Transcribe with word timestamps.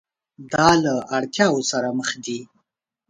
دا 0.53 0.69
له 0.83 0.93
اړتیاوو 1.15 1.67
سره 1.71 1.87
مخ 1.99 2.09
دي. 2.25 2.39